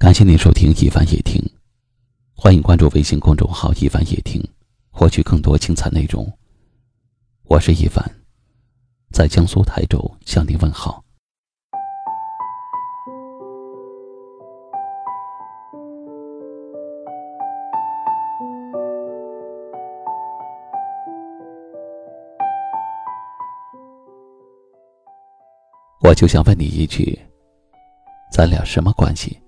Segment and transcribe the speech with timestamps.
[0.00, 1.38] 感谢您收听一凡夜听，
[2.34, 4.42] 欢迎关注微信公众号一凡夜听，
[4.90, 6.26] 获取更多精彩内容。
[7.44, 8.02] 我是一凡，
[9.12, 11.04] 在江苏台州向您问好。
[26.00, 27.20] 我就想问你一句：
[28.32, 29.38] 咱俩什么关系？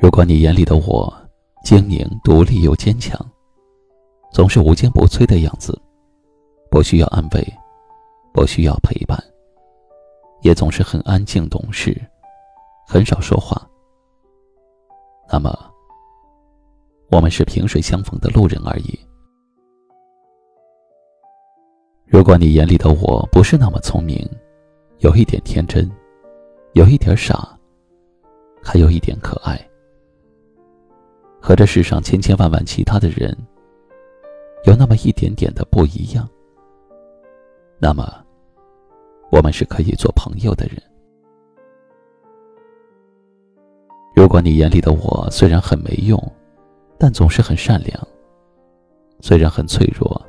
[0.00, 1.12] 如果你眼里的我
[1.62, 3.14] 精明、独立又坚强，
[4.32, 5.78] 总是无坚不摧的样子，
[6.70, 7.46] 不需要安慰，
[8.32, 9.22] 不需要陪伴，
[10.40, 11.94] 也总是很安静懂事，
[12.88, 13.60] 很少说话，
[15.30, 15.54] 那么
[17.10, 18.98] 我们是萍水相逢的路人而已。
[22.06, 24.26] 如果你眼里的我不是那么聪明，
[25.00, 25.88] 有一点天真，
[26.72, 27.54] 有一点傻，
[28.62, 29.69] 还有一点可爱。
[31.40, 33.36] 和这世上千千万万其他的人
[34.64, 36.28] 有那么一点点的不一样，
[37.78, 38.22] 那么
[39.32, 40.76] 我们是可以做朋友的人。
[44.14, 46.20] 如果你眼里的我虽然很没用，
[46.98, 47.98] 但总是很善良；
[49.20, 50.20] 虽然很脆弱，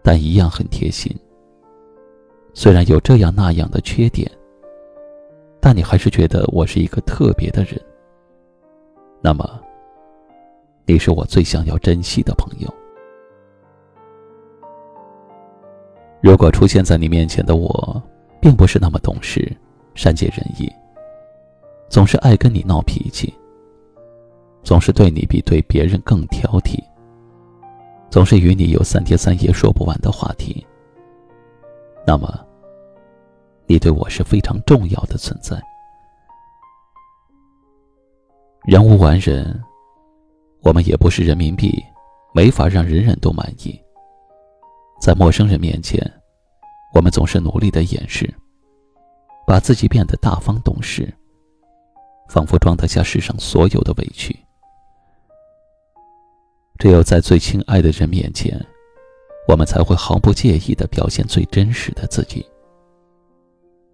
[0.00, 1.12] 但一样很贴心；
[2.54, 4.30] 虽然有这样那样的缺点，
[5.60, 7.80] 但你还是觉得我是一个特别的人，
[9.20, 9.60] 那么。
[10.88, 12.72] 你是我最想要珍惜的朋友。
[16.22, 18.00] 如果出现在你面前的我，
[18.40, 19.54] 并不是那么懂事、
[19.94, 20.72] 善解人意，
[21.88, 23.34] 总是爱跟你闹脾气，
[24.62, 26.78] 总是对你比对别人更挑剔，
[28.08, 30.64] 总是与你有三天三夜说不完的话题，
[32.06, 32.32] 那么，
[33.66, 35.60] 你对我是非常重要的存在。
[38.64, 39.60] 人无完人。
[40.66, 41.80] 我们也不是人民币，
[42.34, 43.80] 没法让人人都满意。
[45.00, 46.02] 在陌生人面前，
[46.92, 48.28] 我们总是努力的掩饰，
[49.46, 51.08] 把自己变得大方懂事，
[52.28, 54.36] 仿佛装得下世上所有的委屈。
[56.80, 58.60] 只有在最亲爱的人面前，
[59.46, 62.44] 我们才会毫不介意的表现最真实的自己。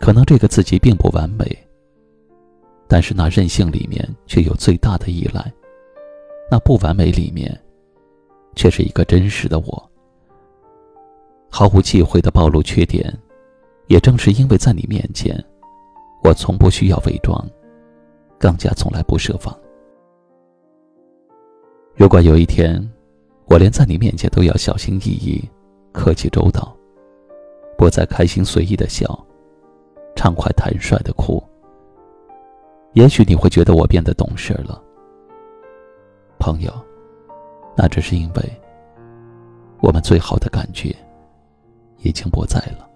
[0.00, 1.46] 可能这个自己并不完美，
[2.88, 5.48] 但是那任性里面却有最大的依赖。
[6.50, 7.58] 那不完美里面，
[8.54, 9.90] 却是一个真实的我。
[11.50, 13.12] 毫无忌讳的暴露缺点，
[13.88, 15.42] 也正是因为在你面前，
[16.22, 17.44] 我从不需要伪装，
[18.38, 19.56] 更加从来不设防。
[21.94, 22.80] 如果有一天，
[23.46, 25.42] 我连在你面前都要小心翼翼、
[25.92, 26.76] 客气周到，
[27.78, 29.06] 不再开心随意的笑，
[30.14, 31.42] 畅快坦率的哭，
[32.92, 34.82] 也许你会觉得我变得懂事了。
[36.46, 36.72] 朋友，
[37.76, 38.62] 那只是因为
[39.80, 40.94] 我们最好的感觉
[42.04, 42.88] 已经不在了。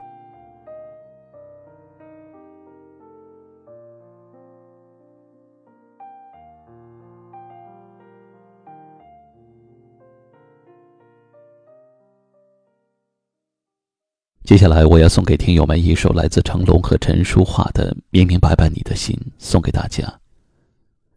[14.45, 20.20] 接下来，我要送给听友们一首来自成龙和陈淑桦的《明明白白你的心》，送给大家。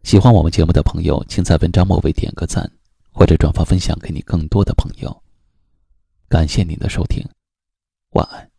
[0.04, 2.70] 喜欢我们节目的朋友，请在文章末尾点个赞，
[3.10, 5.22] 或者转发分享给你更多的朋友。
[6.28, 7.26] 感谢您的收听，
[8.10, 8.53] 晚安。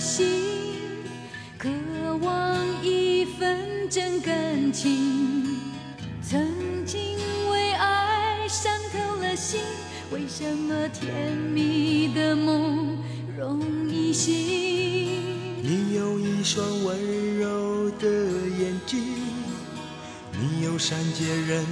[0.00, 0.26] 心
[1.58, 1.68] 渴
[2.22, 5.60] 望一份真感情，
[6.22, 7.18] 曾经
[7.50, 9.60] 为爱伤透了心，
[10.10, 12.96] 为什么甜蜜的梦
[13.38, 13.60] 容
[13.90, 14.34] 易醒？
[15.62, 19.02] 你有一双温柔的眼睛，
[20.32, 21.62] 你有善解人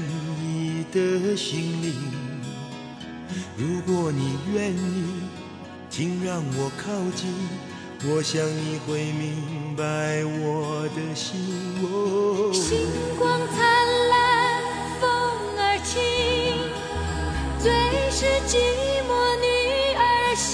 [0.44, 1.94] 意的心灵。
[3.56, 5.04] 如果你愿意，
[5.88, 7.32] 请让我靠近。
[8.06, 11.34] 我想你会明白我的心。
[12.52, 12.86] 星
[13.18, 13.58] 光灿
[14.08, 14.62] 烂，
[15.00, 15.08] 风
[15.58, 16.00] 儿轻，
[17.58, 17.72] 最
[18.08, 18.56] 是寂
[19.02, 19.10] 寞
[19.42, 19.44] 女
[19.96, 20.00] 儿
[20.36, 20.46] 心。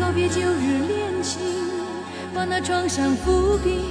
[0.00, 1.36] 告别旧日恋情，
[2.34, 3.84] 把那创伤抚平，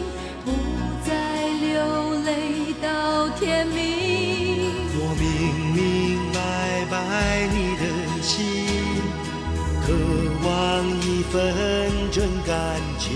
[11.38, 13.14] 份真感情。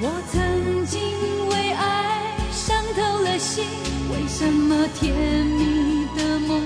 [0.00, 1.00] 我曾经
[1.48, 3.64] 为爱伤透了心，
[4.12, 5.12] 为什么甜
[5.44, 6.62] 蜜的梦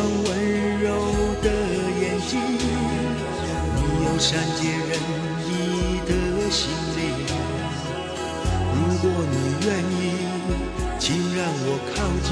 [0.00, 0.28] 双温
[0.80, 0.86] 柔
[1.42, 1.46] 的
[2.00, 2.40] 眼睛，
[3.76, 4.92] 你有善解人
[5.44, 5.50] 意
[6.08, 6.10] 的
[6.50, 6.98] 心灵。
[8.72, 9.34] 如果你
[9.66, 9.68] 愿
[10.00, 10.00] 意，
[10.98, 11.04] 请
[11.36, 11.92] 让我靠
[12.24, 12.28] 近，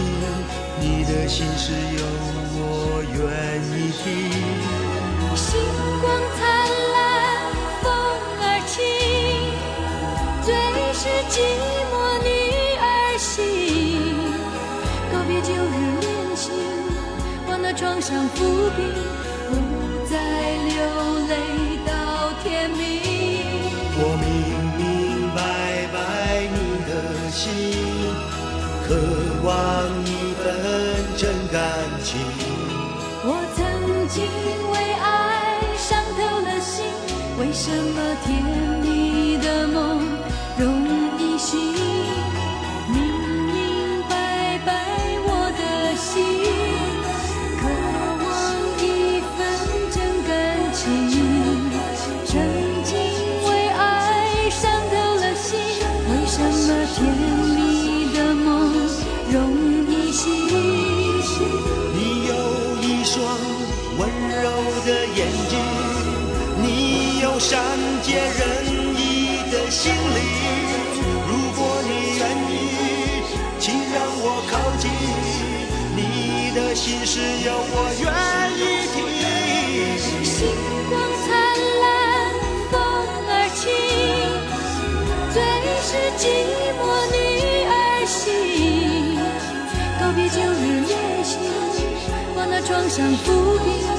[0.81, 1.67] 你的心事
[1.99, 2.00] 有
[2.56, 2.59] 我
[3.12, 3.20] 愿
[3.76, 4.03] 意听。
[5.37, 5.47] 星
[6.00, 6.06] 光
[6.38, 6.47] 灿
[17.78, 18.36] 创伤抚
[18.75, 18.82] 平，
[19.48, 19.54] 不
[20.10, 20.19] 再
[20.66, 20.75] 流
[21.28, 21.32] 泪
[21.86, 21.92] 到
[22.42, 22.82] 天明。
[23.94, 24.26] 我明
[24.76, 24.82] 明
[25.30, 25.38] 白
[25.94, 25.96] 白
[26.50, 26.56] 你
[26.88, 26.90] 的
[27.30, 27.46] 心，
[28.82, 28.88] 渴
[29.44, 29.48] 望
[30.04, 30.44] 一份
[31.16, 31.22] 真
[31.52, 31.56] 感
[32.02, 32.19] 情。
[33.22, 33.56] 我曾
[34.08, 34.26] 经
[34.72, 35.86] 为爱伤
[36.16, 36.82] 透了心，
[37.38, 38.26] 为什么甜
[38.82, 39.78] 蜜的梦
[40.58, 40.66] 容
[56.98, 57.00] 甜
[57.54, 58.46] 蜜的梦
[59.30, 59.36] 容
[59.88, 60.26] 易醒？
[61.94, 62.32] 你有
[62.82, 63.16] 一双
[63.98, 64.00] 温
[64.42, 64.44] 柔
[64.84, 65.18] 的眼
[65.48, 65.52] 睛，
[66.60, 67.56] 你有善
[68.02, 68.42] 解人
[68.96, 68.98] 意
[69.52, 70.18] 的心灵。
[71.28, 72.52] 如果你愿意，
[73.60, 74.90] 请让我靠近，
[75.94, 76.00] 你
[76.56, 78.04] 的心事有我愿
[78.58, 78.60] 意
[78.92, 78.96] 听。
[80.24, 80.36] 星
[80.90, 80.92] 光
[81.24, 81.28] 灿
[81.82, 81.86] 烂，
[82.72, 82.74] 风
[83.28, 83.62] 儿轻，
[85.32, 85.36] 最
[85.86, 86.22] 是寂
[92.69, 93.97] 撞上浮萍。